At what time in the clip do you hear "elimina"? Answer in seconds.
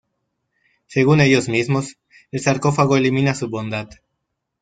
2.97-3.35